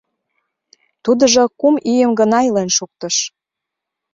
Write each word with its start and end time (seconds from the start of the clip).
Тудыжо 1.03 1.43
кум 1.59 1.75
ийым 1.93 2.11
гына 2.19 2.39
илен 2.47 2.69
шуктыш. 2.77 3.15